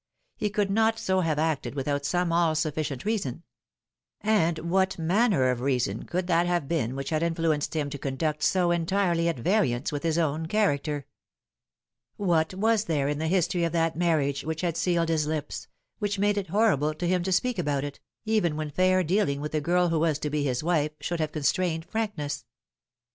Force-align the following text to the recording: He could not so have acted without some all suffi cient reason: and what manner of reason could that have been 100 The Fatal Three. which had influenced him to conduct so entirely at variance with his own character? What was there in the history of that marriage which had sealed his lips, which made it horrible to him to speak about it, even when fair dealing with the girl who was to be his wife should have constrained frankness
He 0.35 0.49
could 0.49 0.71
not 0.71 0.97
so 0.97 1.19
have 1.19 1.37
acted 1.37 1.75
without 1.75 2.05
some 2.07 2.31
all 2.33 2.55
suffi 2.55 2.81
cient 2.83 3.05
reason: 3.05 3.43
and 4.19 4.57
what 4.57 4.97
manner 4.97 5.51
of 5.51 5.61
reason 5.61 6.05
could 6.05 6.25
that 6.25 6.47
have 6.47 6.67
been 6.67 6.95
100 6.95 6.95
The 6.95 6.95
Fatal 6.95 6.95
Three. 6.95 6.97
which 6.97 7.09
had 7.11 7.21
influenced 7.23 7.75
him 7.75 7.89
to 7.91 7.97
conduct 7.99 8.41
so 8.41 8.71
entirely 8.71 9.29
at 9.29 9.37
variance 9.37 9.91
with 9.91 10.01
his 10.01 10.17
own 10.17 10.47
character? 10.47 11.05
What 12.17 12.55
was 12.55 12.85
there 12.85 13.07
in 13.09 13.19
the 13.19 13.27
history 13.27 13.63
of 13.63 13.73
that 13.73 13.95
marriage 13.95 14.43
which 14.43 14.61
had 14.61 14.75
sealed 14.75 15.09
his 15.09 15.27
lips, 15.27 15.67
which 15.99 16.17
made 16.17 16.39
it 16.39 16.47
horrible 16.47 16.95
to 16.95 17.07
him 17.07 17.21
to 17.21 17.31
speak 17.31 17.59
about 17.59 17.83
it, 17.83 17.99
even 18.25 18.55
when 18.55 18.71
fair 18.71 19.03
dealing 19.03 19.39
with 19.39 19.51
the 19.51 19.61
girl 19.61 19.89
who 19.89 19.99
was 19.99 20.17
to 20.17 20.31
be 20.31 20.43
his 20.43 20.63
wife 20.63 20.93
should 20.99 21.19
have 21.19 21.31
constrained 21.31 21.85
frankness 21.85 22.43